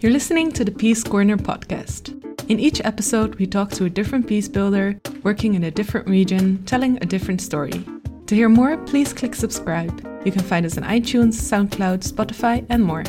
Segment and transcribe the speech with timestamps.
[0.00, 2.14] You're listening to the Peace Corner podcast.
[2.48, 6.62] In each episode, we talk to a different peace builder working in a different region,
[6.66, 7.84] telling a different story.
[8.26, 9.90] To hear more, please click subscribe.
[10.24, 13.02] You can find us on iTunes, SoundCloud, Spotify, and more.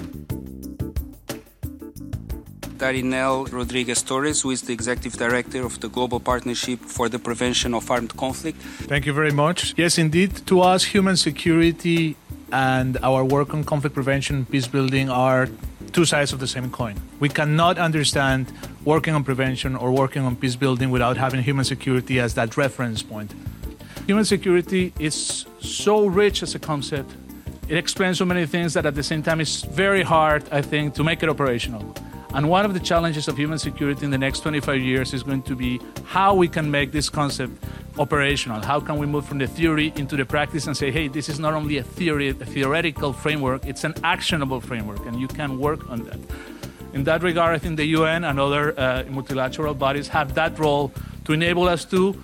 [2.79, 7.75] Darinel Rodriguez Torres, who is the Executive Director of the Global Partnership for the Prevention
[7.75, 8.60] of Armed Conflict.
[8.89, 9.75] Thank you very much.
[9.78, 10.47] Yes, indeed.
[10.47, 12.15] To us, human security
[12.51, 15.50] and our work on conflict prevention, peace building are
[15.89, 16.96] two sides of the same coin.
[17.20, 18.52] We cannot understand
[18.86, 23.04] working on prevention or working on peace building without having human security as that reference
[23.04, 23.34] point.
[24.07, 27.11] Human security is so rich as a concept.
[27.68, 30.96] It explains so many things that at the same time it's very hard, I think,
[30.96, 31.94] to make it operational.
[32.33, 35.42] And one of the challenges of human security in the next 25 years is going
[35.44, 37.64] to be how we can make this concept
[37.97, 38.61] operational.
[38.61, 41.39] How can we move from the theory into the practice and say, hey, this is
[41.39, 45.89] not only a theory, a theoretical framework, it's an actionable framework, and you can work
[45.89, 46.19] on that.
[46.94, 50.91] In that regard, I think the UN and other uh, multilateral bodies have that role
[51.25, 52.19] to enable us to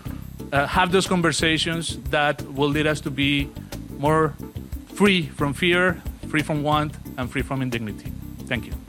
[0.51, 3.49] uh, have those conversations that will lead us to be
[3.97, 4.33] more
[4.93, 8.11] free from fear, free from want, and free from indignity.
[8.47, 8.84] Thank you.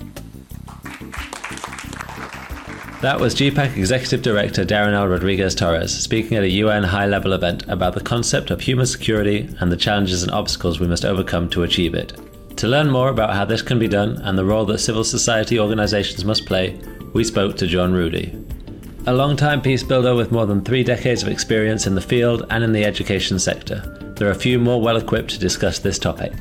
[3.02, 7.62] That was GPAC Executive Director Darinel Rodriguez Torres speaking at a UN high level event
[7.68, 11.62] about the concept of human security and the challenges and obstacles we must overcome to
[11.62, 12.18] achieve it.
[12.56, 15.60] To learn more about how this can be done and the role that civil society
[15.60, 16.80] organisations must play,
[17.12, 18.34] we spoke to Jon Rudy.
[19.06, 22.64] A long-time peace builder with more than three decades of experience in the field and
[22.64, 23.82] in the education sector,
[24.16, 26.32] there are few more well equipped to discuss this topic.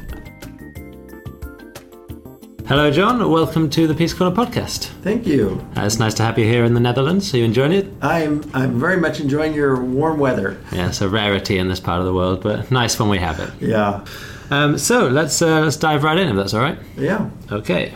[2.68, 3.30] Hello, Jon.
[3.30, 4.86] Welcome to the Peace Corner podcast.
[5.04, 5.64] Thank you.
[5.78, 7.32] Uh, it's nice to have you here in the Netherlands.
[7.32, 7.86] Are you enjoying it?
[8.02, 10.58] I'm I'm very much enjoying your warm weather.
[10.72, 13.40] Yeah, it's a rarity in this part of the world, but nice when we have
[13.40, 13.52] it.
[13.60, 14.04] Yeah.
[14.50, 16.80] Um, so let's uh, let's dive right in, if that's all right.
[16.98, 17.30] Yeah.
[17.52, 17.94] Okay.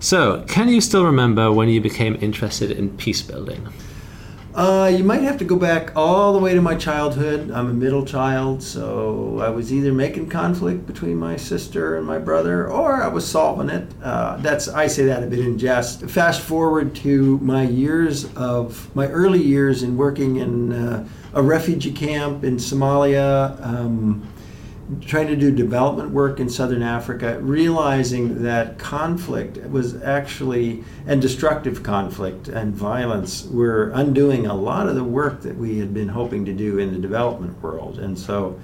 [0.00, 3.68] So, can you still remember when you became interested in peace building?
[4.54, 7.50] Uh, you might have to go back all the way to my childhood.
[7.50, 12.18] I'm a middle child, so I was either making conflict between my sister and my
[12.18, 13.86] brother, or I was solving it.
[14.02, 16.02] Uh, that's I say that a bit in jest.
[16.08, 21.92] Fast forward to my years of my early years in working in uh, a refugee
[21.92, 23.64] camp in Somalia.
[23.64, 24.26] Um,
[25.04, 31.82] trying to do development work in southern Africa, realizing that conflict was actually, and destructive
[31.82, 36.44] conflict and violence were undoing a lot of the work that we had been hoping
[36.46, 37.98] to do in the development world.
[37.98, 38.58] And so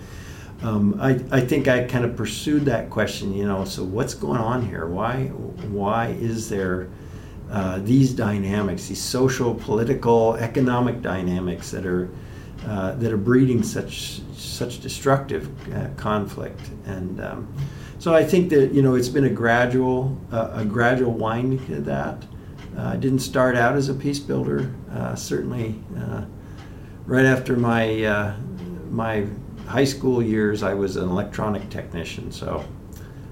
[0.62, 4.40] um, I, I think I kind of pursued that question, you know, so what's going
[4.40, 4.86] on here?
[4.86, 6.88] Why, why is there
[7.50, 12.08] uh, these dynamics, these social, political, economic dynamics that are
[12.66, 16.60] uh, that are breeding such such destructive uh, conflict.
[16.86, 17.54] And um,
[17.98, 21.80] so I think that you know it's been a gradual uh, a gradual winding to
[21.82, 22.22] that.
[22.76, 24.74] Uh, I didn't start out as a peace builder.
[24.90, 25.74] Uh, certainly,
[27.06, 28.34] right after my
[28.90, 29.26] my
[29.66, 32.32] high school years, I was an electronic technician.
[32.32, 32.64] So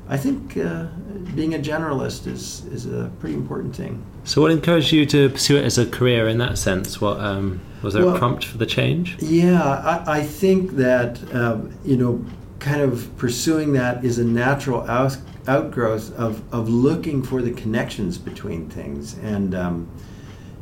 [0.09, 0.87] I think uh,
[1.35, 4.05] being a generalist is is a pretty important thing.
[4.25, 7.01] So, what encouraged you to pursue it as a career in that sense?
[7.01, 9.17] What um, was there well, a prompt for the change?
[9.21, 12.25] Yeah, I, I think that um, you know,
[12.59, 18.19] kind of pursuing that is a natural out, outgrowth of of looking for the connections
[18.19, 19.89] between things, and um,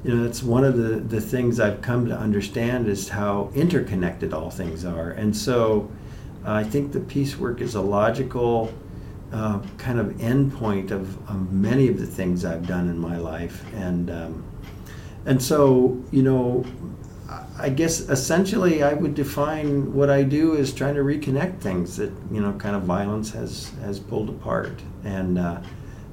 [0.04, 4.32] you know, that's one of the the things I've come to understand is how interconnected
[4.32, 5.90] all things are, and so
[6.46, 8.72] uh, I think the peace work is a logical
[9.32, 13.64] uh, kind of endpoint of, of, many of the things I've done in my life,
[13.74, 14.44] and um,
[15.24, 16.64] and so you know,
[17.58, 22.12] I guess essentially I would define what I do as trying to reconnect things that
[22.30, 25.60] you know kind of violence has has pulled apart, and uh,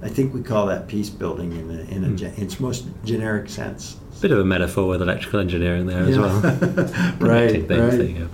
[0.01, 2.38] I think we call that peace building in a, in, a, mm.
[2.38, 3.97] its most generic sense.
[4.22, 6.09] Bit of a metaphor with electrical engineering there yeah.
[6.09, 6.41] as well.
[7.19, 8.27] right, right.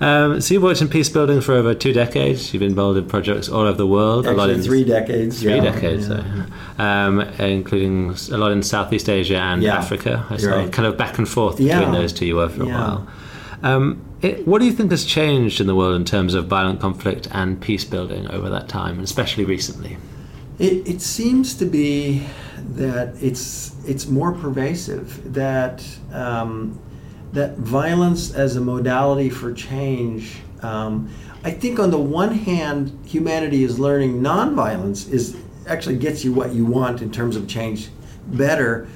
[0.00, 2.52] Um, so you've worked in peace building for over two decades.
[2.54, 4.26] You've been involved in projects all over the world.
[4.26, 5.42] Actually, a lot in three decades.
[5.42, 5.60] Three yeah.
[5.60, 6.46] decades, yeah.
[6.78, 9.76] Um, including a lot in Southeast Asia and yeah.
[9.76, 10.26] Africa.
[10.30, 10.72] I saw right.
[10.72, 12.24] kind of back and forth between those two.
[12.24, 13.08] You were for a while.
[13.62, 16.80] Um, it, what do you think has changed in the world in terms of violent
[16.80, 19.98] conflict and peace building over that time, especially recently?
[20.58, 22.26] It, it seems to be
[22.70, 25.34] that it's it's more pervasive.
[25.34, 26.78] That um,
[27.32, 30.38] that violence as a modality for change.
[30.62, 31.12] Um,
[31.44, 35.36] I think on the one hand, humanity is learning nonviolence is
[35.66, 37.88] actually gets you what you want in terms of change
[38.26, 38.88] better.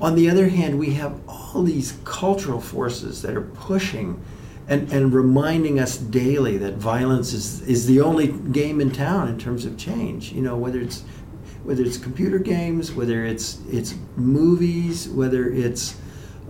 [0.00, 4.20] On the other hand, we have all these cultural forces that are pushing
[4.66, 9.38] and, and reminding us daily that violence is, is the only game in town in
[9.38, 10.32] terms of change.
[10.32, 11.04] You know, whether it's
[11.64, 15.96] whether it's computer games, whether it's it's movies, whether it's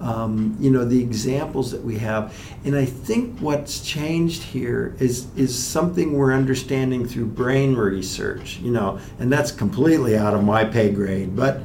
[0.00, 2.34] um, you know the examples that we have.
[2.64, 8.58] And I think what's changed here is is something we're understanding through brain research.
[8.58, 11.60] You know, and that's completely out of my pay grade, but.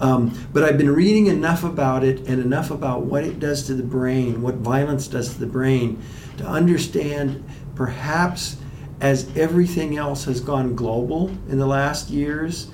[0.00, 3.74] Um, but I've been reading enough about it and enough about what it does to
[3.74, 6.02] the brain, what violence does to the brain,
[6.38, 7.44] to understand
[7.76, 8.56] perhaps
[9.00, 12.70] as everything else has gone global in the last years,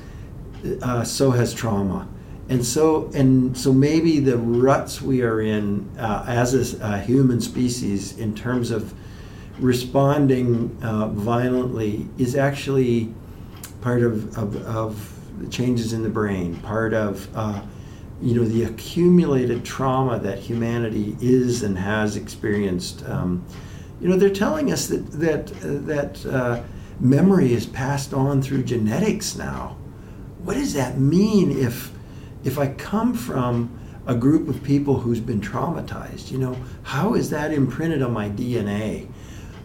[0.83, 2.09] uh, so has trauma.
[2.50, 7.41] And so, and so maybe the ruts we are in uh, as a, a, human
[7.41, 8.93] species in terms of
[9.61, 13.14] responding uh, violently is actually
[13.82, 15.17] part of, of, of,
[15.49, 17.62] changes in the brain, part of uh,
[18.20, 23.08] you know the accumulated trauma that humanity is and has experienced.
[23.08, 23.43] Um,
[24.00, 25.47] you know, they're telling us that that
[25.87, 26.62] that uh,
[26.99, 29.76] memory is passed on through genetics now.
[30.43, 31.91] What does that mean if
[32.45, 36.31] if I come from a group of people who's been traumatized?
[36.31, 39.09] You know, how is that imprinted on my DNA?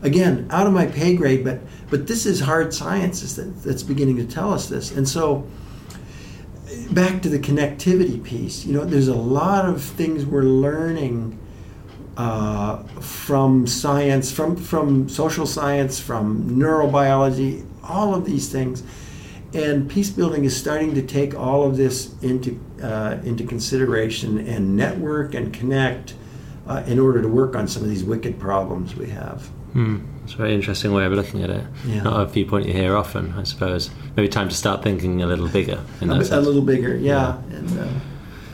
[0.01, 4.17] Again, out of my pay grade, but but this is hard sciences that, that's beginning
[4.17, 4.91] to tell us this.
[4.91, 5.47] And so
[6.91, 11.39] back to the connectivity piece, you know, there's a lot of things we're learning
[12.17, 18.83] uh, from science, from, from social science, from neurobiology, all of these things.
[19.55, 24.75] And peace building is starting to take all of this into, uh, into consideration and
[24.75, 26.15] network and connect
[26.67, 29.47] uh, in order to work on some of these wicked problems we have.
[29.73, 29.97] Hmm.
[30.23, 31.63] It's a very interesting way of looking at it.
[31.85, 32.03] Yeah.
[32.03, 33.91] Not a viewpoint you hear often, I suppose.
[34.15, 35.83] Maybe time to start thinking a little bigger.
[36.01, 37.39] In a, a little bigger, yeah.
[37.49, 37.57] yeah.
[37.57, 37.87] And, uh,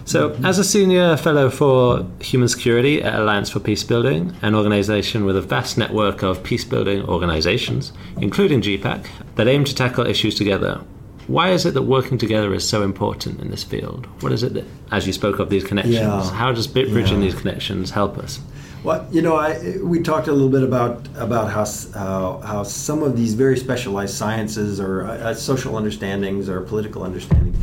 [0.06, 5.38] so, as a senior fellow for human security at Alliance for Peacebuilding, an organization with
[5.38, 9.06] a vast network of peacebuilding organizations, including GPAC,
[9.36, 10.82] that aim to tackle issues together,
[11.28, 14.08] why is it that working together is so important in this field?
[14.22, 16.32] What is it that, as you spoke of these connections, yeah.
[16.32, 17.30] how does bridging yeah.
[17.30, 18.40] these connections help us?
[18.84, 21.62] Well, you know, I, we talked a little bit about about how
[21.96, 27.56] uh, how some of these very specialized sciences or uh, social understandings or political understandings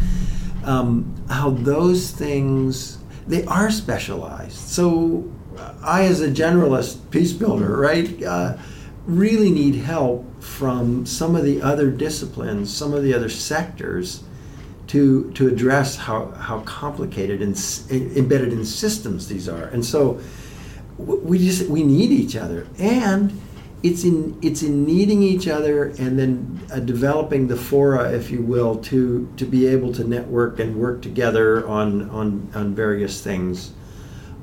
[0.64, 4.56] um, how those things they are specialized.
[4.56, 5.30] So
[5.82, 8.56] I, as a generalist peace builder, right, uh,
[9.06, 14.22] really need help from some of the other disciplines, some of the other sectors,
[14.88, 17.56] to to address how how complicated and
[17.90, 19.64] embedded in systems these are.
[19.64, 20.20] And so
[20.96, 23.38] we just we need each other and
[23.82, 28.42] it's in it's in needing each other and then uh, developing the fora, if you
[28.42, 33.72] will, to to be able to network and work together on on on various things.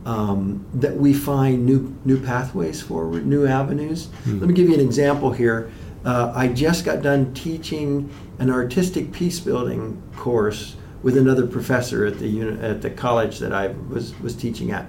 [0.06, 4.06] Um, that we find new new pathways forward, new avenues.
[4.06, 4.40] Mm-hmm.
[4.40, 5.72] Let me give you an example here.
[6.06, 12.20] Uh, I just got done teaching an artistic peace building course with another professor at
[12.20, 14.86] the uni- at the college that I was was teaching at.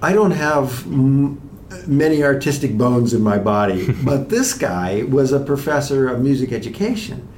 [0.00, 1.40] I don't have m-
[1.86, 7.28] many artistic bones in my body, but this guy was a professor of music education.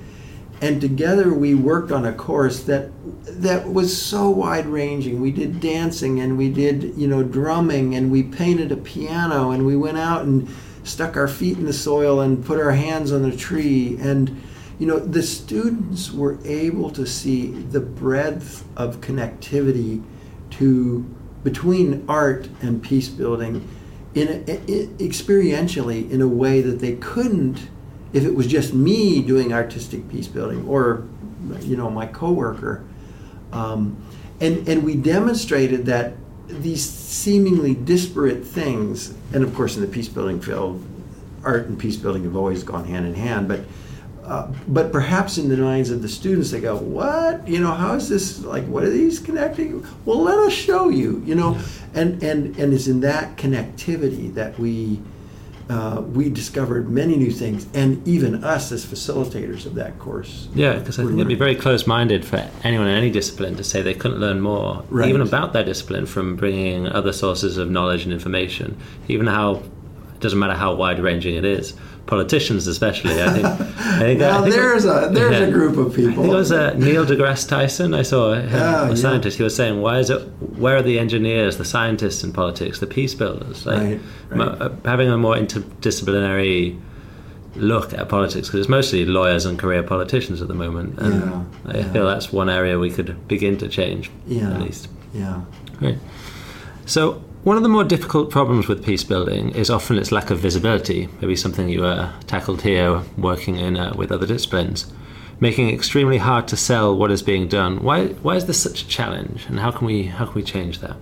[0.62, 2.90] And together we worked on a course that
[3.42, 5.20] that was so wide ranging.
[5.20, 9.66] We did dancing and we did, you know, drumming and we painted a piano and
[9.66, 10.48] we went out and
[10.82, 14.40] stuck our feet in the soil and put our hands on the tree and
[14.78, 20.02] you know the students were able to see the breadth of connectivity
[20.50, 21.02] to
[21.42, 23.66] between art and peace building
[24.16, 27.68] in, a, experientially in a way that they couldn't
[28.12, 31.06] if it was just me doing artistic peace building or
[31.60, 32.82] you know my coworker.
[33.52, 34.02] Um,
[34.40, 36.14] and and we demonstrated that
[36.48, 40.82] these seemingly disparate things and of course in the peace building field
[41.42, 43.60] art and peace building have always gone hand in hand but
[44.26, 47.46] uh, but perhaps in the minds of the students, they go, "What?
[47.46, 48.42] You know, how is this?
[48.42, 49.86] Like, what are these connecting?
[50.04, 51.22] Well, let us show you.
[51.24, 51.62] You know, yeah.
[51.94, 55.00] and and and it's in that connectivity that we
[55.70, 60.48] uh, we discovered many new things, and even us as facilitators of that course.
[60.54, 63.80] Yeah, because I think it'd be very close-minded for anyone in any discipline to say
[63.80, 65.08] they couldn't learn more, right.
[65.08, 68.76] even about their discipline, from bringing other sources of knowledge and information.
[69.06, 69.62] Even how
[70.14, 71.74] it doesn't matter how wide-ranging it is
[72.06, 73.22] politicians especially.
[73.22, 73.46] I think.
[73.46, 76.12] I think, I think there's a there's yeah, a group of people.
[76.12, 77.94] I think it was uh, Neil deGrasse Tyson.
[77.94, 79.36] I saw him, oh, a scientist.
[79.36, 80.20] He was saying, "Why is it?
[80.58, 83.66] Where are the engineers, the scientists in politics, the peace builders?
[83.66, 84.48] Like, right, right.
[84.60, 86.80] Uh, having a more interdisciplinary."
[87.56, 91.44] look at politics because it's mostly lawyers and career politicians at the moment and yeah,
[91.64, 91.92] I yeah.
[91.92, 95.40] feel that's one area we could begin to change yeah, at least yeah
[95.78, 95.96] great
[96.84, 100.40] so one of the more difficult problems with peace building is often its lack of
[100.40, 104.92] visibility, maybe something you uh, tackled here working in uh, with other disciplines.
[105.40, 107.82] making it extremely hard to sell what is being done.
[107.82, 110.80] Why, why is this such a challenge, and how can we, how can we change
[110.80, 110.96] that?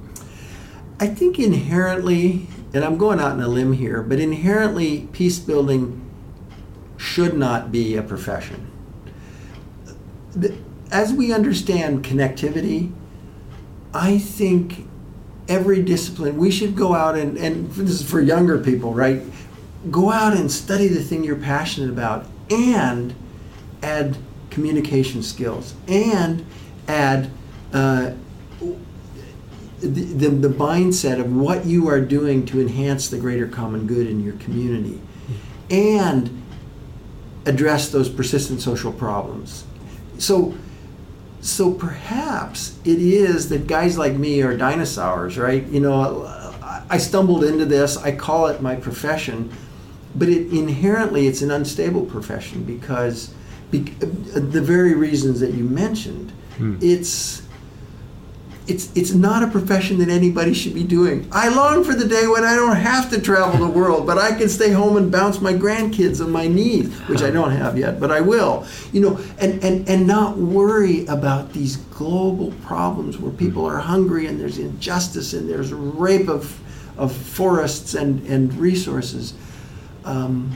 [0.99, 6.01] I think inherently, and I'm going out on a limb here, but inherently, peace building
[6.97, 8.71] should not be a profession.
[10.91, 12.93] As we understand connectivity,
[13.93, 14.89] I think
[15.49, 19.23] every discipline, we should go out and, and this is for younger people, right?
[19.91, 23.15] Go out and study the thing you're passionate about and
[23.83, 24.17] add
[24.51, 26.45] communication skills and
[26.89, 27.31] add
[27.73, 28.13] uh,
[29.81, 34.07] the, the, the, mindset of what you are doing to enhance the greater common good
[34.07, 35.01] in your community
[35.71, 36.43] and
[37.47, 39.65] address those persistent social problems.
[40.19, 40.55] So,
[41.45, 45.63] so perhaps it is that guys like me are dinosaurs, right?
[45.67, 46.25] You know,
[46.89, 47.99] I stumbled into this.
[47.99, 49.53] I call it my profession,
[50.15, 53.35] but it inherently it's an unstable profession because
[53.71, 56.31] be, the very reasons that you mentioned.
[56.57, 56.79] Hmm.
[56.81, 57.43] It's
[58.67, 61.29] it's it's not a profession that anybody should be doing.
[61.31, 64.33] I long for the day when I don't have to travel the world, but I
[64.33, 68.01] can stay home and bounce my grandkids on my knees, which I don't have yet,
[68.01, 68.67] but I will.
[68.93, 74.27] You know, and and and not worry about these global problems where people are hungry
[74.27, 76.59] and there's injustice and there's rape of
[76.97, 79.35] of forests and and resources.
[80.07, 80.53] Um,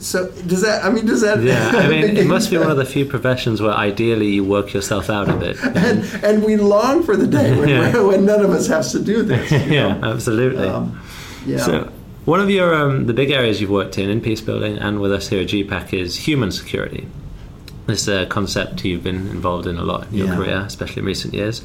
[0.00, 0.84] so does that?
[0.84, 1.42] I mean, does that?
[1.42, 4.72] Yeah, I mean, it must be one of the few professions where ideally you work
[4.72, 5.62] yourself out of it.
[5.64, 8.00] and and we long for the day when, yeah.
[8.02, 9.50] when none of us has to do this.
[9.50, 10.12] yeah, know?
[10.12, 10.66] absolutely.
[10.66, 11.00] Um,
[11.46, 11.58] yeah.
[11.58, 11.92] So
[12.24, 15.12] one of your um, the big areas you've worked in in peace building and with
[15.12, 17.06] us here at GPAC is human security.
[17.86, 20.36] This uh, concept you've been involved in a lot in your yeah.
[20.36, 21.62] career, especially in recent years.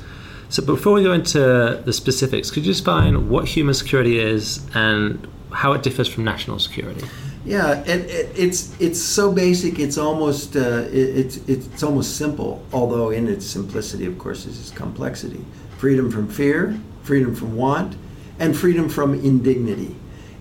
[0.50, 5.28] So before we go into the specifics, could you define what human security is and
[5.52, 7.06] how it differs from national security?
[7.46, 9.78] Yeah, it, it, it's it's so basic.
[9.78, 12.66] It's almost uh, it, it's it's almost simple.
[12.74, 15.46] Although in its simplicity, of course, is its complexity.
[15.78, 17.98] Freedom from fear, freedom from want,
[18.40, 19.96] and freedom from indignity.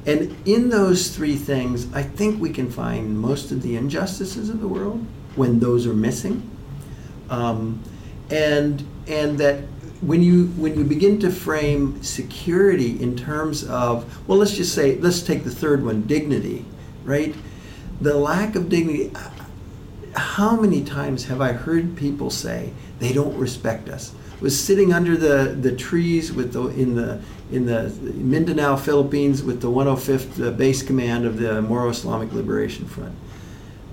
[0.06, 4.61] And in those three things, I think we can find most of the injustices of
[4.61, 6.50] the world when those are missing.
[7.28, 7.82] Um,
[8.30, 9.61] and and that
[10.00, 14.96] when you when you begin to frame security in terms of well, let's just say
[15.00, 16.64] let's take the third one, dignity
[17.04, 17.34] right?
[18.00, 19.12] The lack of dignity.
[20.16, 24.14] How many times have I heard people say they don't respect us?
[24.44, 27.18] was sitting under the, the trees with the in the
[27.50, 32.87] in the Mindanao, Philippines, with the 105th uh, Base Command of the Moro Islamic Liberation
[32.87, 33.14] Front,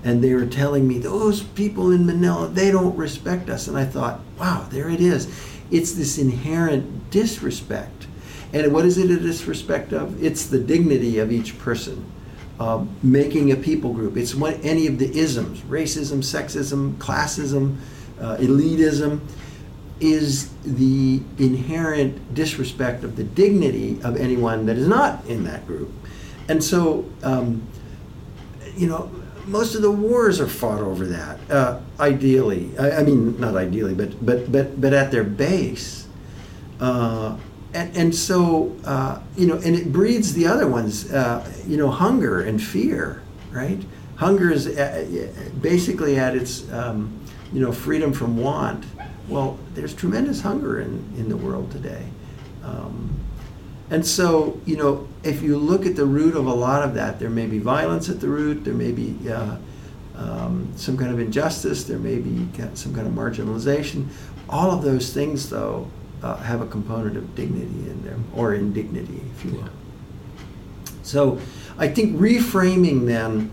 [0.04, 3.86] and they were telling me those people in Manila they don't respect us, and I
[3.86, 5.26] thought, wow, there it is.
[5.70, 8.06] It's this inherent disrespect,
[8.52, 10.22] and what is it a disrespect of?
[10.22, 12.04] It's the dignity of each person
[12.60, 14.16] uh, making a people group.
[14.16, 17.76] It's what any of the isms, racism, sexism, classism,
[18.20, 19.20] uh, elitism,
[20.00, 25.92] is the inherent disrespect of the dignity of anyone that is not in that group.
[26.48, 27.66] And so, um,
[28.76, 29.10] you know,
[29.46, 31.50] most of the wars are fought over that.
[31.50, 36.06] Uh, ideally, I, I, mean, not ideally, but but but but at their base,
[36.80, 37.36] uh,
[37.74, 41.12] and, and so uh, you know, and it breeds the other ones.
[41.12, 43.80] Uh, you know, hunger and fear, right?
[44.16, 47.18] Hunger is uh, basically at its um,
[47.52, 48.84] you know freedom from want.
[49.28, 52.04] Well, there's tremendous hunger in in the world today,
[52.62, 53.18] um,
[53.90, 57.18] and so you know, if you look at the root of a lot of that,
[57.18, 58.64] there may be violence at the root.
[58.64, 59.56] There may be uh,
[60.16, 61.84] um, some kind of injustice.
[61.84, 64.08] There may be some kind of marginalization.
[64.48, 65.88] All of those things, though,
[66.22, 69.68] uh, have a component of dignity in them, or indignity, if you will.
[71.02, 71.38] So
[71.78, 73.50] I think reframing then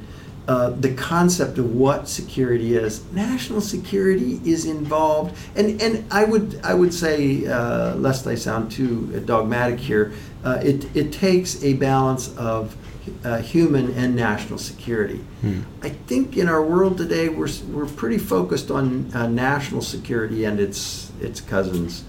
[0.48, 3.04] uh, the concept of what security is.
[3.12, 8.72] National security is involved, and, and I would I would say, uh, lest I sound
[8.72, 10.12] too dogmatic here,
[10.44, 12.76] uh, it it takes a balance of
[13.24, 15.22] uh, human and national security.
[15.42, 15.62] Hmm.
[15.84, 20.60] I think in our world today we're we're pretty focused on uh, national security and
[20.60, 22.06] its its cousins.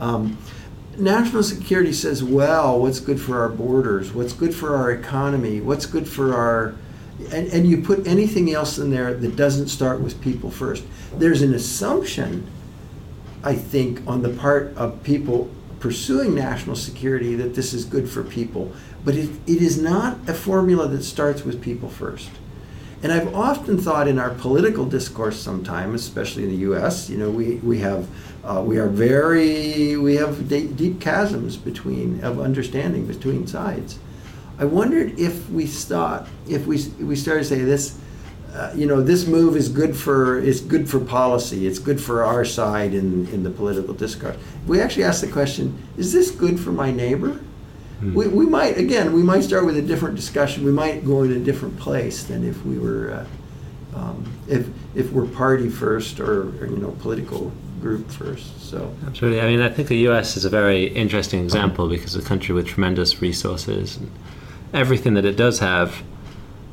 [0.00, 0.38] Um,
[0.96, 4.12] national security says, well, what's good for our borders?
[4.12, 5.60] What's good for our economy?
[5.60, 6.74] What's good for our.
[7.32, 10.84] And, and you put anything else in there that doesn't start with people first.
[11.14, 12.50] There's an assumption,
[13.44, 18.22] I think, on the part of people pursuing national security that this is good for
[18.22, 18.72] people.
[19.04, 22.30] But it, it is not a formula that starts with people first.
[23.02, 27.30] And I've often thought in our political discourse sometimes, especially in the US, you know,
[27.30, 28.06] we, we have
[28.44, 33.98] uh, we are very we have deep, deep chasms between of understanding between sides.
[34.58, 37.98] I wondered if we start if we we started to say this
[38.54, 41.66] uh, you know, this move is good for it's good for policy.
[41.66, 44.36] It's good for our side in in the political discourse.
[44.66, 47.40] We actually ask the question: Is this good for my neighbor?
[48.00, 48.14] Hmm.
[48.14, 50.64] We, we might again we might start with a different discussion.
[50.64, 53.12] We might go in a different place than if we were
[53.94, 54.66] uh, um, if
[54.96, 58.60] if we're party first or, or you know political group first.
[58.60, 59.40] So absolutely.
[59.40, 60.36] I mean, I think the U.S.
[60.36, 64.10] is a very interesting example because it's a country with tremendous resources and
[64.72, 66.02] everything that it does have,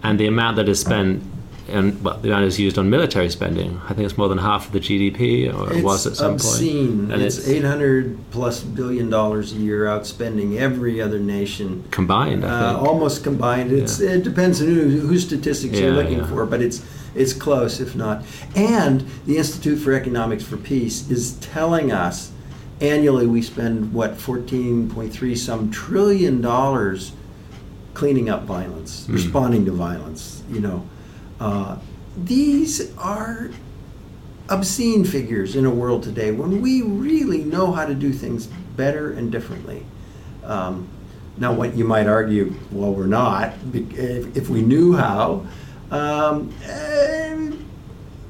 [0.04, 1.24] and the amount that is spent.
[1.70, 3.82] And well, the amount is used on military spending.
[3.90, 7.00] I think it's more than half of the GDP, or it was at some obscene.
[7.00, 7.12] point.
[7.12, 12.46] And it's, it's 800 plus billion dollars a year, outspending every other nation combined.
[12.46, 13.74] Uh, almost combined.
[13.74, 14.12] It's yeah.
[14.12, 16.28] it depends on who, whose statistics yeah, you're looking yeah.
[16.28, 16.86] for, but it's
[17.18, 18.24] it's close, if not.
[18.56, 22.32] And the Institute for Economics for Peace is telling us
[22.80, 27.14] annually we spend, what, 14.3 some trillion dollars
[27.94, 29.14] cleaning up violence, mm.
[29.14, 30.88] responding to violence, you know.
[31.40, 31.78] Uh,
[32.24, 33.50] these are
[34.50, 39.12] obscene figures in a world today when we really know how to do things better
[39.12, 39.86] and differently.
[40.44, 40.88] Um,
[41.38, 45.46] now, what you might argue, well, we're not, if, if we knew how,
[45.92, 46.54] um,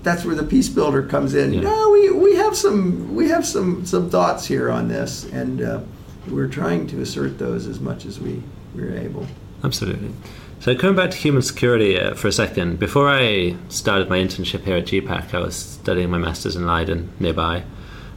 [0.03, 1.53] that's where the peace builder comes in.
[1.53, 1.61] Yeah.
[1.61, 5.81] No, we, we have some we have some some thoughts here on this, and uh,
[6.29, 8.41] we're trying to assert those as much as we
[8.73, 9.27] we're able.
[9.63, 10.11] Absolutely.
[10.59, 14.63] So coming back to human security uh, for a second, before I started my internship
[14.63, 17.63] here at GPAC, I was studying my masters in Leiden nearby,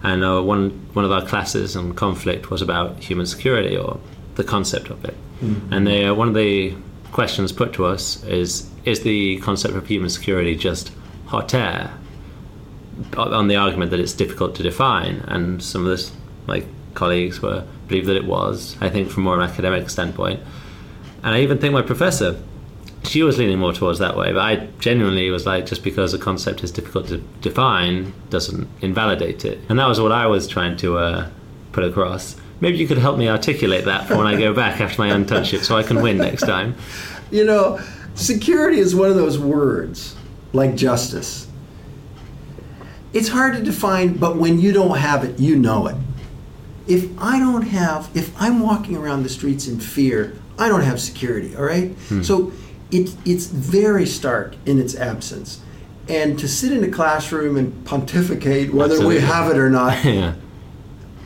[0.02, 4.00] and uh, one one of our classes on conflict was about human security or
[4.36, 5.16] the concept of it.
[5.40, 5.72] Mm-hmm.
[5.72, 6.74] And they, uh, one of the
[7.12, 10.92] questions put to us is is the concept of human security just
[11.26, 11.92] hot air?
[13.16, 16.12] On the argument that it's difficult to define and some of this
[16.46, 16.62] my
[16.94, 20.40] colleagues were believe that it was I think from more an academic standpoint.
[21.22, 22.38] And I even think my professor
[23.04, 26.18] she was leaning more towards that way but I genuinely was like just because a
[26.18, 29.60] concept is difficult to define doesn't invalidate it.
[29.68, 31.30] And that was what I was trying to uh,
[31.72, 32.36] put across.
[32.60, 35.64] Maybe you could help me articulate that for when I go back after my internship
[35.64, 36.74] so I can win next time.
[37.32, 37.78] You know
[38.20, 40.16] security is one of those words,
[40.52, 41.46] like justice.
[43.12, 45.96] It's hard to define, but when you don't have it, you know it.
[46.86, 51.00] If I don't have, if I'm walking around the streets in fear, I don't have
[51.00, 51.90] security, all right?
[52.08, 52.22] Hmm.
[52.22, 52.52] So
[52.90, 55.60] it, it's very stark in its absence.
[56.08, 59.16] And to sit in a classroom and pontificate whether Absolutely.
[59.16, 60.04] we have it or not.
[60.04, 60.34] yeah.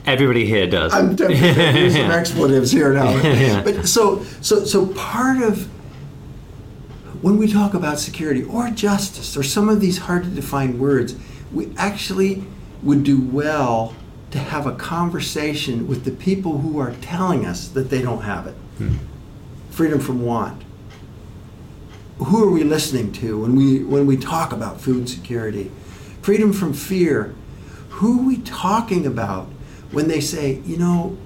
[0.06, 0.92] Everybody here does.
[0.92, 3.10] I'm use some expletives here now.
[3.22, 3.62] yeah.
[3.62, 5.68] But so, so, so part of
[7.24, 11.16] when we talk about security or justice or some of these hard to define words,
[11.54, 12.44] we actually
[12.82, 13.96] would do well
[14.30, 18.46] to have a conversation with the people who are telling us that they don't have
[18.46, 18.54] it.
[18.76, 18.96] Hmm.
[19.70, 20.64] Freedom from want.
[22.18, 25.70] Who are we listening to when we when we talk about food security?
[26.20, 27.34] Freedom from fear.
[27.88, 29.46] Who are we talking about
[29.92, 31.16] when they say, you know,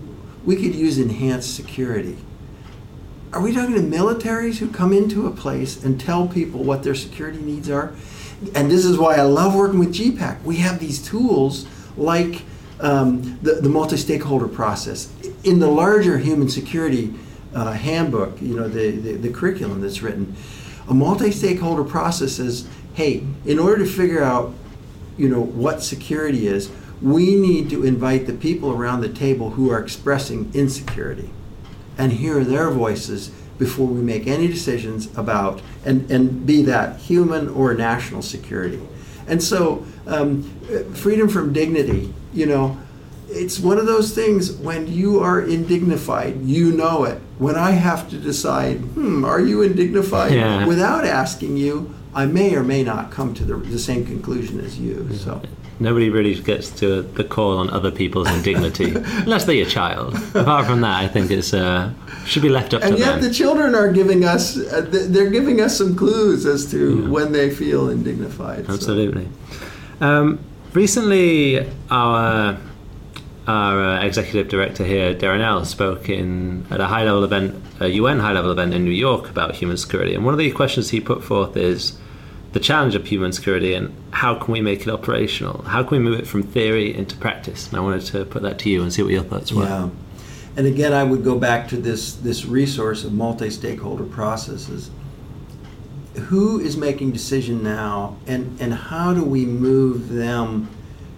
[0.45, 2.19] we could use enhanced security?
[3.39, 6.97] Are we talking to militaries who come into a place and tell people what their
[6.97, 7.95] security needs are?
[8.53, 10.43] And this is why I love working with GPAC.
[10.43, 11.65] We have these tools
[11.97, 12.43] like
[12.81, 15.13] um, the, the multi stakeholder process.
[15.45, 17.15] In the larger human security
[17.55, 20.35] uh, handbook, you know, the, the, the curriculum that's written,
[20.89, 24.53] a multi stakeholder process says, hey, in order to figure out
[25.17, 29.71] you know what security is, we need to invite the people around the table who
[29.71, 31.31] are expressing insecurity
[31.99, 37.49] and hear their voices before we make any decisions about, and, and be that human
[37.49, 38.81] or national security.
[39.27, 40.45] And so, um,
[40.95, 42.79] freedom from dignity, you know,
[43.29, 47.21] it's one of those things when you are indignified, you know it.
[47.39, 50.33] When I have to decide, hmm, are you indignified?
[50.33, 50.67] Yeah.
[50.67, 54.79] Without asking you, I may or may not come to the, the same conclusion as
[54.79, 55.09] you.
[55.15, 55.43] So
[55.81, 60.15] nobody really gets to the call on other people's indignity unless they're your child.
[60.35, 61.93] Apart from that, I think it's uh,
[62.25, 63.15] should be left up and to them.
[63.15, 67.03] And yet, the children are giving us uh, they're giving us some clues as to
[67.03, 67.09] yeah.
[67.09, 68.69] when they feel indignified.
[68.69, 69.29] Absolutely.
[70.01, 70.07] So.
[70.07, 70.39] Um,
[70.75, 72.59] recently, our
[73.49, 78.21] our uh, executive director here, Darren spoke in at a high level event, a UN
[78.21, 80.15] high level event in New York about human security.
[80.15, 81.99] And one of the questions he put forth is
[82.59, 85.63] the challenge of human security and how can we make it operational?
[85.63, 87.69] How can we move it from theory into practice?
[87.69, 89.63] And I wanted to put that to you and see what your thoughts were.
[89.63, 89.91] Yeah.
[90.57, 94.91] And again, I would go back to this, this resource of multi stakeholder processes.
[96.17, 100.69] Who is making decision now, and, and how do we move them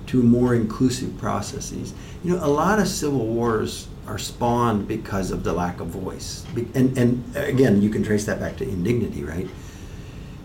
[0.09, 1.95] to more inclusive processes?
[2.23, 6.45] You know, a lot of civil wars are spawned because of the lack of voice.
[6.75, 9.49] And, and again, you can trace that back to indignity, right?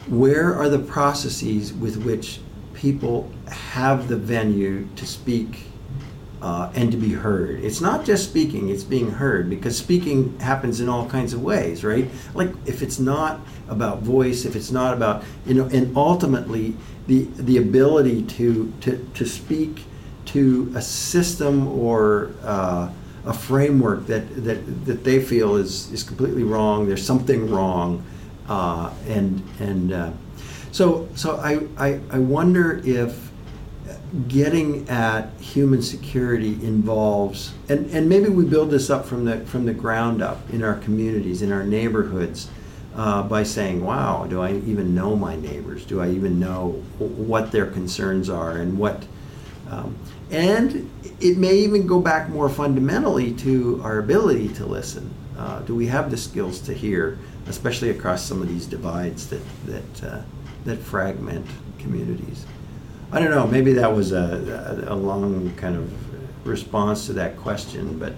[0.07, 2.39] Where are the processes with which
[2.73, 5.63] people have the venue to speak
[6.41, 7.63] uh, and to be heard.
[7.63, 11.83] It's not just speaking, it's being heard because speaking happens in all kinds of ways,
[11.83, 12.07] right?
[12.35, 16.75] Like if it's not about voice, if it's not about, you know, and ultimately
[17.07, 19.85] the, the ability to, to, to speak
[20.25, 22.91] to a system or uh,
[23.25, 28.05] a framework that, that, that they feel is, is completely wrong, there's something wrong,
[28.47, 30.11] uh, and, and uh,
[30.71, 33.31] so, so I, I, I wonder if
[34.27, 39.65] getting at human security involves, and, and maybe we build this up from the, from
[39.65, 42.49] the ground up in our communities, in our neighborhoods,
[42.95, 45.85] uh, by saying, wow, do I even know my neighbors?
[45.85, 49.05] Do I even know what their concerns are and what.
[49.69, 49.97] Um,
[50.31, 55.13] and it may even go back more fundamentally to our ability to listen.
[55.37, 59.41] Uh, do we have the skills to hear, especially across some of these divides that,
[59.65, 60.21] that, uh,
[60.65, 61.45] that fragment
[61.79, 62.45] communities?
[63.11, 63.47] I don't know.
[63.47, 68.13] Maybe that was a, a, long kind of response to that question, but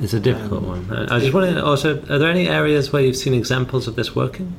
[0.00, 1.08] it's a difficult um, one.
[1.08, 4.14] I just want to also: Are there any areas where you've seen examples of this
[4.14, 4.54] working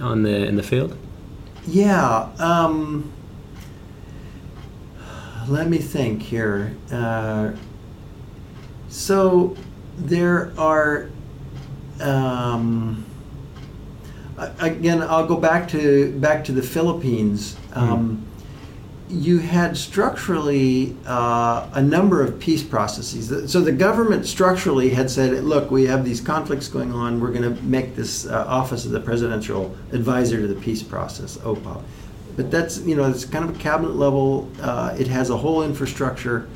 [0.00, 0.96] on the in the field?
[1.66, 2.28] Yeah.
[2.38, 3.12] Um,
[5.48, 6.76] let me think here.
[6.92, 7.52] Uh,
[8.88, 9.56] so
[9.96, 11.08] there are.
[12.00, 13.06] Um,
[14.36, 17.56] again, I'll go back to back to the Philippines.
[17.72, 18.34] Um, mm
[19.08, 23.52] you had structurally uh, a number of peace processes.
[23.52, 27.20] So the government structurally had said, look, we have these conflicts going on.
[27.20, 31.36] We're going to make this uh, Office of the Presidential Advisor to the Peace Process,
[31.38, 31.82] OPAP.
[32.36, 34.50] But that's, you know, it's kind of a cabinet level.
[34.60, 36.48] Uh, it has a whole infrastructure.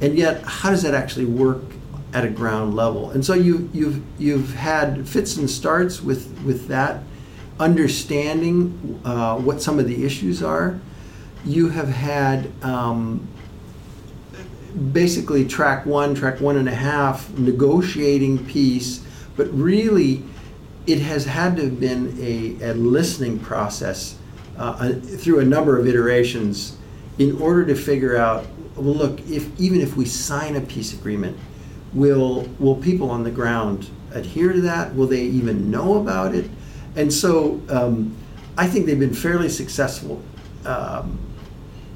[0.00, 1.62] And yet, how does that actually work
[2.16, 3.10] at a ground level?
[3.10, 7.02] And so you, you've, you've had fits and starts with, with that,
[7.60, 10.78] understanding uh, what some of the issues are
[11.46, 13.26] you have had um,
[14.92, 20.22] basically track one, track one and a half, negotiating peace, but really
[20.86, 24.18] it has had to have been a, a listening process
[24.58, 26.76] uh, through a number of iterations
[27.18, 31.36] in order to figure out well look if even if we sign a peace agreement
[31.92, 36.48] will will people on the ground adhere to that will they even know about it
[36.96, 38.14] and so um,
[38.56, 40.22] i think they've been fairly successful
[40.64, 41.18] um,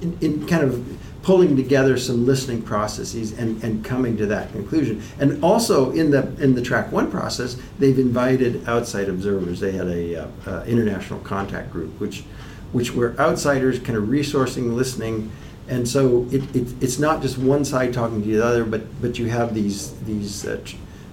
[0.01, 5.03] in, in kind of pulling together some listening processes and, and coming to that conclusion.
[5.19, 9.61] And also in the in the track one process, they've invited outside observers.
[9.61, 12.25] They had a uh, uh, international contact group, which
[12.73, 15.31] which were outsiders, kind of resourcing, listening,
[15.71, 19.19] and so it, it it's not just one side talking to the other, but but
[19.19, 20.61] you have these these uh,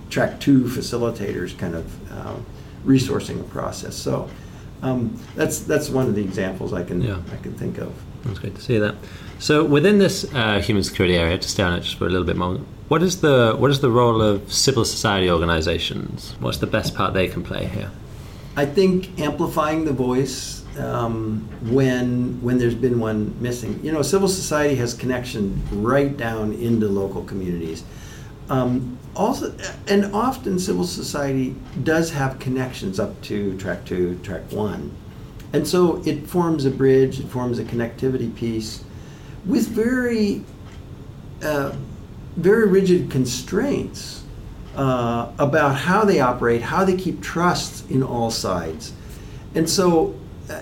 [0.09, 2.35] track two facilitators kind of uh,
[2.85, 3.95] resourcing the process.
[3.95, 4.29] So.
[4.83, 7.17] Um, that's that's one of the examples I can yeah.
[7.33, 7.91] I can think of.
[8.25, 8.93] That's great to see that.
[9.39, 12.27] So within this uh, human security area, to stay on it just for a little
[12.27, 16.35] bit more, what is the what is the role of civil society organizations?
[16.39, 17.91] What's the best part they can play here?
[18.55, 23.79] I think amplifying the voice um, when when there's been one missing.
[23.83, 27.83] You know, civil society has connection right down into local communities.
[28.49, 29.53] Um, also,
[29.87, 34.95] and often civil society does have connections up to track two, track one.
[35.53, 38.83] And so it forms a bridge, it forms a connectivity piece
[39.45, 40.43] with very,
[41.41, 41.73] uh,
[42.35, 44.23] very rigid constraints
[44.75, 48.93] uh, about how they operate, how they keep trust in all sides.
[49.55, 50.15] And so,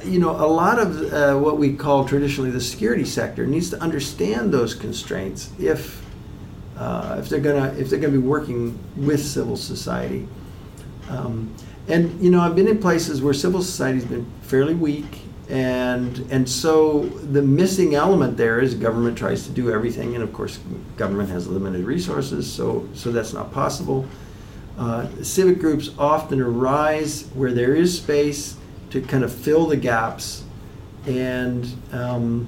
[0.04, 3.82] you know, a lot of uh, what we call traditionally the security sector needs to
[3.82, 6.04] understand those constraints if,
[6.78, 10.28] uh, if they're gonna if they're gonna be working with civil society.
[11.10, 11.54] Um,
[11.88, 16.50] and you know, I've been in places where civil society's been fairly weak, and and
[16.50, 20.60] so the missing element there is government tries to do everything, and of course,
[20.98, 24.08] government has limited resources, so so that's not possible.
[24.78, 28.58] Uh, civic groups often arise where there is space
[28.89, 30.43] to kind of fill the gaps,
[31.06, 32.48] and um,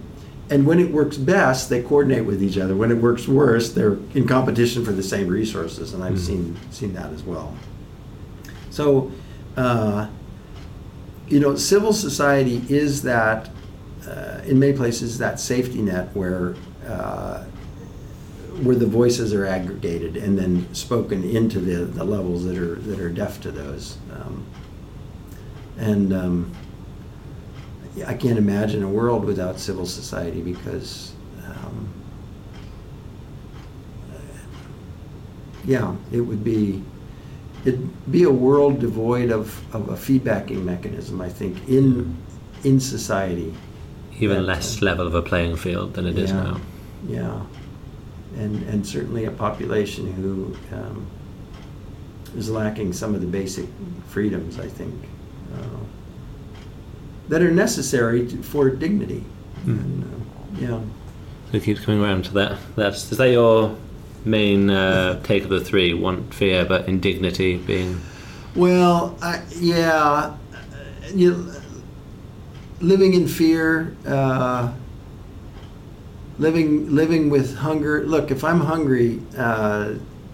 [0.50, 2.76] and when it works best, they coordinate with each other.
[2.76, 6.56] When it works worse, they're in competition for the same resources, and I've mm-hmm.
[6.56, 7.56] seen seen that as well.
[8.70, 9.12] So
[9.58, 10.08] uh,
[11.28, 13.50] you know, civil society is that,
[14.08, 17.44] uh, in many places, that safety net where uh,
[18.62, 23.00] where the voices are aggregated and then spoken into the, the levels that are that
[23.00, 23.98] are deaf to those.
[24.12, 24.46] Um,
[25.78, 26.52] and um,
[28.06, 31.14] I can't imagine a world without civil society because,
[31.46, 31.90] um,
[35.66, 36.84] yeah, it would be
[37.66, 42.16] it'd be a world devoid of, of a feedbacking mechanism, I think, in
[42.64, 43.54] in society.
[44.20, 46.44] Even less level of a playing field than it is Yeah.
[46.44, 46.62] now.
[47.08, 47.42] Yeah,
[48.36, 51.06] and and certainly a population who um,
[52.36, 53.68] is lacking some of the basic
[54.08, 54.94] freedoms, I think,
[55.54, 55.80] uh,
[57.30, 59.24] that are necessary to, for dignity.
[59.66, 59.80] Mm.
[59.80, 60.82] And, uh, yeah.
[61.52, 62.58] So keep coming around to that.
[62.76, 63.76] That's is that your
[64.26, 65.94] main uh, take of the three?
[65.94, 68.02] Want fear, but indignity being
[68.56, 70.36] Well, I, yeah,
[71.14, 71.54] you
[72.80, 74.74] living in fear, uh,
[76.40, 78.06] living living with hunger.
[78.06, 79.94] Look, if I'm hungry, uh,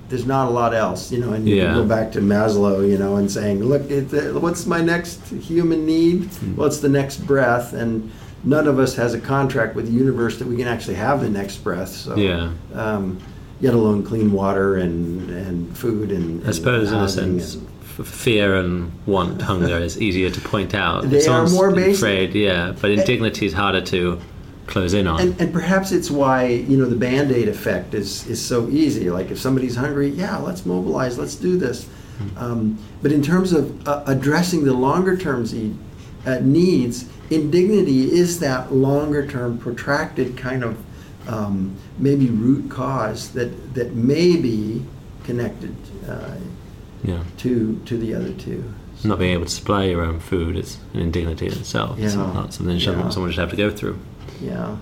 [0.10, 1.34] there's not a lot else, you know.
[1.34, 1.74] And you Yeah.
[1.74, 5.86] go back to Maslow, you know, and saying, look, it, uh, what's my next human
[5.86, 6.30] need?
[6.56, 8.10] Well, it's the next breath, and
[8.44, 11.30] none of us has a contract with the universe that we can actually have the
[11.30, 11.90] next breath.
[11.90, 12.50] So, Yeah.
[12.76, 13.18] um,
[13.62, 17.68] yet alone clean water and and food and, I suppose in a sense, and-
[18.06, 21.08] fear and want, hunger is easier to point out.
[21.10, 21.96] They are someone's more basic.
[21.96, 24.18] Afraid, yeah, but indignity is harder to
[24.68, 25.20] close in on.
[25.20, 29.10] And, and perhaps it's why you know the band aid effect is is so easy.
[29.10, 31.88] Like if somebody's hungry, yeah, let's mobilize, let's do this.
[32.38, 35.46] Um, but in terms of uh, addressing the longer term
[36.26, 40.78] uh, needs, indignity is that longer term, protracted kind of
[41.28, 44.86] um, maybe root cause that that may be
[45.24, 45.76] connected
[46.08, 46.36] uh,
[47.04, 48.74] yeah, to to the other two.
[49.04, 52.00] not being able to supply your own food is an indignity in itself.
[52.00, 53.10] It's not something Yeah.
[53.10, 53.98] someone should have to go through.
[54.42, 54.78] Yeah.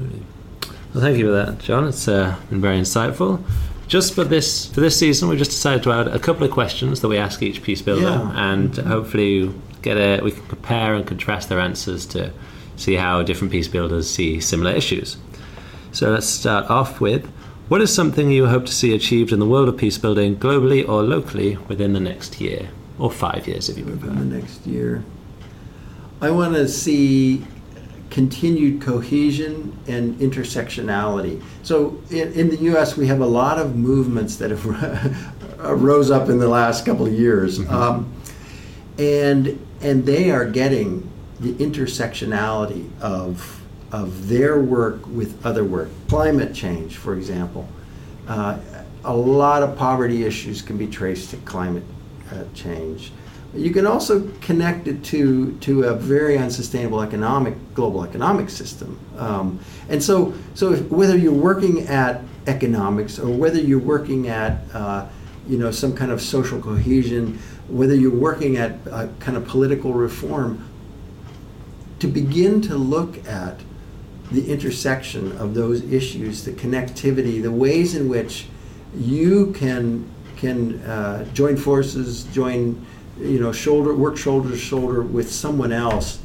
[0.00, 1.86] Well, thank you for that, Jon.
[1.88, 3.42] It's uh, been very insightful.
[3.86, 7.00] Just for this for this season, we've just decided to add a couple of questions
[7.00, 8.52] that we ask each peace builder, Yeah.
[8.52, 12.30] and hopefully get a we can compare and contrast their answers to
[12.76, 15.16] see how different peace builders see similar issues.
[15.92, 17.26] So let's start off with
[17.68, 20.86] what is something you hope to see achieved in the world of peace building globally
[20.88, 24.06] or locally within the next year or five years, if you prefer.
[24.08, 25.02] the next year.
[26.20, 27.44] I want to see
[28.10, 31.42] continued cohesion and intersectionality.
[31.62, 36.28] So in, in the U.S., we have a lot of movements that have rose up
[36.28, 38.12] in the last couple of years, um,
[38.98, 41.08] and and they are getting
[41.40, 45.88] the intersectionality of of their work with other work.
[46.08, 47.68] Climate change, for example.
[48.26, 48.58] Uh,
[49.04, 51.84] a lot of poverty issues can be traced to climate
[52.32, 53.12] uh, change.
[53.54, 58.98] You can also connect it to, to a very unsustainable economic global economic system.
[59.16, 64.60] Um, and so, so if, whether you're working at economics or whether you're working at
[64.74, 65.06] uh,
[65.46, 68.84] you know some kind of social cohesion, whether you're working at
[69.18, 70.68] kind of political reform,
[72.00, 73.60] to begin to look at
[74.30, 78.46] the intersection of those issues, the connectivity, the ways in which
[78.94, 82.86] you can can uh, join forces, join,
[83.20, 86.20] you know, shoulder work shoulder to shoulder with someone else.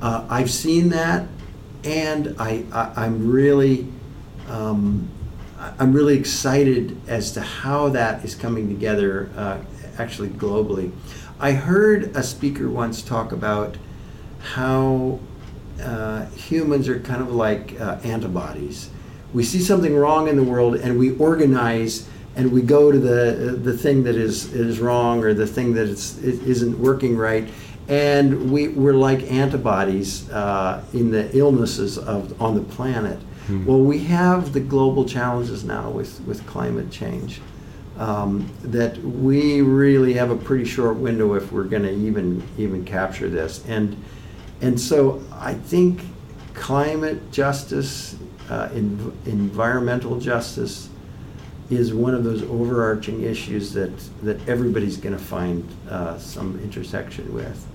[0.00, 1.28] Uh, I've seen that,
[1.84, 3.86] and I, I I'm really
[4.48, 5.08] um,
[5.78, 9.58] I'm really excited as to how that is coming together, uh,
[9.98, 10.90] actually globally.
[11.38, 13.76] I heard a speaker once talk about
[14.54, 15.20] how
[15.80, 18.90] uh, humans are kind of like uh, antibodies.
[19.32, 23.58] We see something wrong in the world and we organize and we go to the
[23.62, 27.48] the thing that is is wrong or the thing that is it isn't working right,
[27.88, 33.18] and we we're like antibodies uh, in the illnesses of on the planet.
[33.66, 37.40] Well, we have the global challenges now with with climate change.
[37.98, 42.84] Um, that we really have a pretty short window if we're going to even even
[42.84, 43.96] capture this and
[44.62, 46.00] and so I think
[46.54, 48.16] climate justice,
[48.48, 50.88] uh, env- environmental justice,
[51.72, 57.32] is one of those overarching issues that, that everybody's going to find uh, some intersection
[57.34, 57.66] with.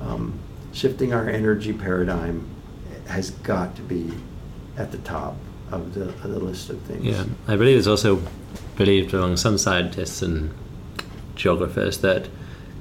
[0.00, 0.38] Um,
[0.72, 2.46] shifting our energy paradigm
[3.06, 4.10] has got to be
[4.76, 5.36] at the top
[5.70, 7.04] of the, of the list of things.
[7.04, 8.22] Yeah, I believe it's also
[8.76, 10.52] believed among some scientists and
[11.34, 12.28] geographers that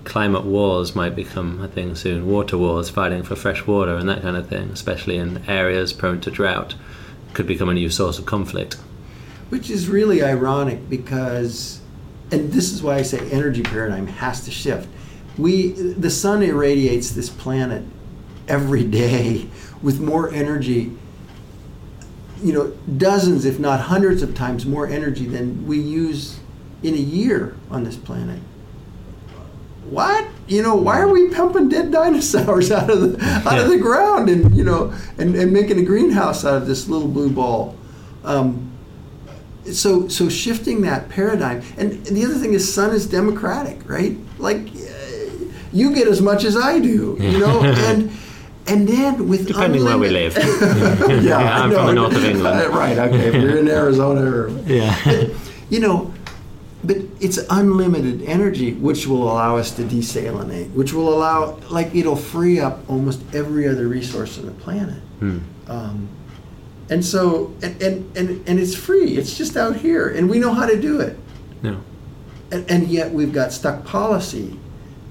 [0.04, 2.28] climate wars might become a thing soon.
[2.28, 6.22] Water wars, fighting for fresh water and that kind of thing, especially in areas prone
[6.22, 6.76] to drought,
[7.34, 8.78] could become a new source of conflict.
[9.52, 11.82] Which is really ironic because,
[12.32, 14.88] and this is why I say energy paradigm has to shift.
[15.38, 17.84] We, the sun irradiates this planet
[18.48, 19.50] every day
[19.82, 20.96] with more energy,
[22.42, 26.40] you know, dozens, if not hundreds of times more energy than we use
[26.82, 28.40] in a year on this planet.
[29.90, 30.28] What?
[30.48, 34.30] You know, why are we pumping dead dinosaurs out of the out of the ground
[34.30, 37.76] and you know and, and making a greenhouse out of this little blue ball?
[38.24, 38.71] Um,
[39.72, 44.58] so so shifting that paradigm and the other thing is sun is democratic right like
[44.58, 48.12] uh, you get as much as i do you know and
[48.68, 50.36] and then with Depending where we live.
[51.24, 52.74] yeah, I I'm from the north of England.
[52.74, 52.98] right.
[52.98, 54.96] Okay, if you're in Arizona, or, Yeah.
[55.70, 56.14] you know,
[56.84, 62.16] but it's unlimited energy, which will allow us to desalinate, which will allow, like, it'll
[62.16, 65.02] free up almost every other resource on the planet.
[65.20, 65.40] Hmm.
[65.68, 66.08] Um,
[66.92, 69.18] and so, and, and, and, and it's free.
[69.18, 71.18] It's just out here, and we know how to do it.
[71.64, 71.82] No.
[72.52, 74.60] And, and yet we've got stuck policy,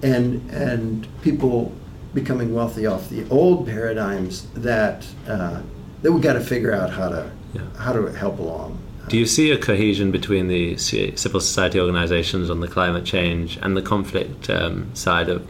[0.03, 1.73] and and people
[2.15, 5.63] becoming wealthy off the old paradigms that uh,
[6.03, 7.63] that we got to figure out how to Yeah.
[7.79, 8.79] how to help along.
[9.09, 13.77] Do you see a cohesion between the civil society organisations on the climate change and
[13.77, 15.45] the conflict um, side of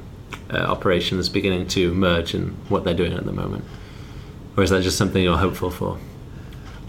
[0.50, 3.64] uh, operations beginning to merge in what they're doing at the moment?
[4.56, 5.98] Or is that just something you're hopeful for?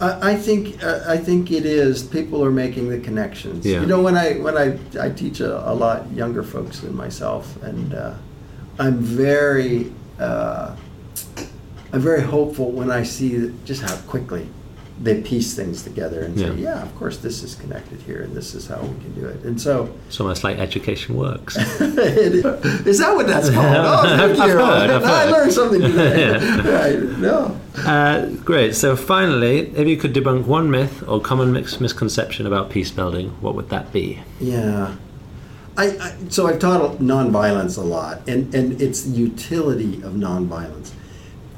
[0.02, 2.04] I, I think uh, I think it is.
[2.04, 3.66] People are making the connections.
[3.66, 3.82] Yeah.
[3.82, 7.62] You know, when I when I, I teach a, a lot younger folks than myself,
[7.64, 8.16] and uh,
[8.80, 10.76] I'm very uh,
[11.94, 14.48] I'm very hopeful when I see just how quickly
[15.02, 16.76] they piece things together and say, Yeah.
[16.76, 19.42] yeah, of course this is connected here, and this is how we can do it.
[19.44, 21.58] And so, It's almost like education works.
[21.82, 23.66] is that what that's called?
[23.76, 24.54] Oh, thank I've you.
[24.58, 26.22] heard, I've I learned something today.
[26.40, 26.70] Yeah.
[26.70, 27.00] right.
[27.18, 27.60] No.
[27.75, 28.75] Uh, great.
[28.75, 33.29] So finally, if you could debunk one myth or common mis- misconception about peace building,
[33.41, 34.19] what would that be?
[34.39, 34.95] Yeah.
[35.77, 40.91] I, I, so I've taught nonviolence a lot, and, and it's the utility of nonviolence.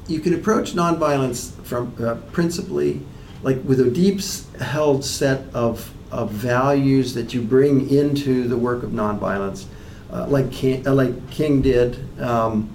[0.06, 3.00] You can approach nonviolence from uh, principally,
[3.42, 4.20] like with a deep
[4.60, 9.64] held set of, of values that you bring into the work of nonviolence,
[10.12, 11.98] uh, like King, uh, like King did.
[12.20, 12.70] Um,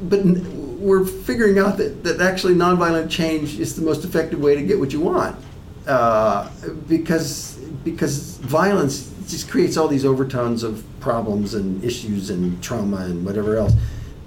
[0.00, 4.54] but n- we're figuring out that, that actually nonviolent change is the most effective way
[4.54, 5.36] to get what you want
[5.86, 6.50] uh,
[6.88, 13.24] because because violence just creates all these overtones of problems and issues and trauma and
[13.24, 13.72] whatever else.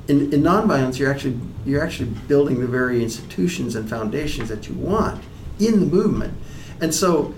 [0.07, 4.75] In, in nonviolence, you're actually you're actually building the very institutions and foundations that you
[4.75, 5.23] want
[5.59, 6.33] in the movement,
[6.81, 7.33] and so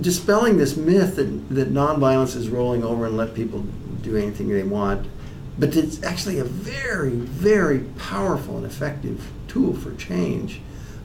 [0.00, 3.64] dispelling this myth that, that nonviolence is rolling over and let people
[4.02, 5.06] do anything they want,
[5.58, 10.60] but it's actually a very, very powerful and effective tool for change.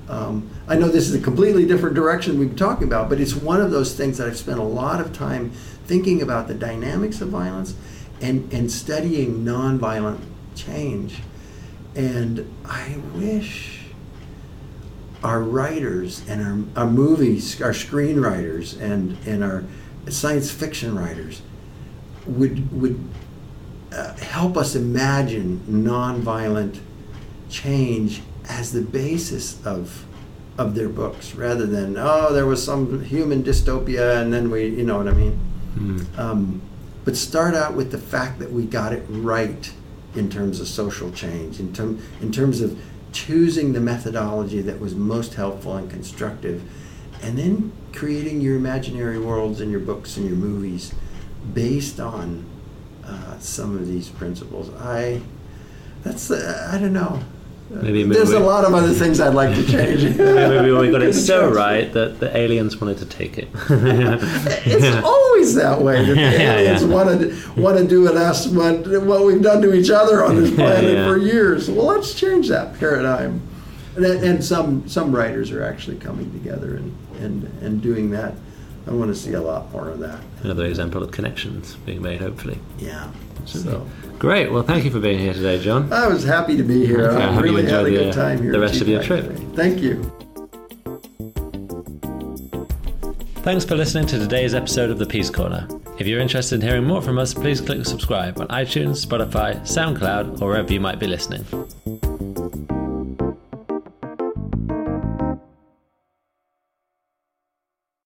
[0.09, 3.33] Um, I know this is a completely different direction we've been talking about, but it's
[3.33, 5.51] one of those things that I've spent a lot of time
[5.85, 7.75] thinking about the dynamics of violence
[8.19, 10.19] and, and studying nonviolent
[10.55, 11.19] change.
[11.95, 13.79] And I wish
[15.23, 19.63] our writers and our, our movies, our screenwriters and, and our
[20.09, 21.41] science fiction writers
[22.25, 22.99] would, would
[23.91, 26.79] uh, help us imagine nonviolent
[27.49, 30.05] change as the basis of
[30.57, 34.83] of their books rather than oh there was some human dystopia and then we you
[34.83, 35.39] know what I mean?
[36.17, 36.61] Um,
[37.05, 39.73] but start out with the fact that we got it right
[40.15, 42.77] in terms of social change in, term, in terms of
[43.13, 46.61] choosing the methodology that was most helpful and constructive
[47.23, 50.93] and then creating your imaginary worlds in your books and your movies
[51.53, 52.45] based on
[53.05, 55.21] uh, some of these principles I
[56.03, 57.21] that's uh, I don't know
[57.69, 61.01] Maybe- there's maybe- a lot of other things I'd like to change Maybe we got
[61.01, 63.47] it so right that the aliens wanted to take it.
[63.69, 66.03] It's always that way.
[66.05, 66.87] That the aliens yeah.
[66.89, 70.35] want to want to do with us what what we've done to each other on
[70.35, 71.07] this planet Yeah.
[71.07, 71.69] for years.
[71.69, 73.41] Well, let's change that paradigm.
[73.95, 78.33] And, and some some writers are actually coming together and, and, and doing that.
[78.87, 80.19] I want to see a lot more of that.
[80.43, 82.59] Another example of connections being made, hopefully.
[82.77, 83.11] Yeah.
[83.45, 83.87] So
[84.19, 84.51] Great.
[84.51, 85.91] Well, thank you for being here today, Jon.
[85.91, 87.07] I was happy to be here.
[87.07, 88.51] Okay, I I hope you really had a enjoy good the, time here.
[88.51, 89.25] the rest of your trip.
[89.27, 89.45] today.
[89.55, 90.03] Thank you.
[93.43, 95.67] Thanks for listening to today's episode of the Peace Corner.
[95.97, 100.41] If you're interested in hearing more from us, please click subscribe on iTunes, Spotify, SoundCloud,
[100.41, 101.43] or wherever you might be listening.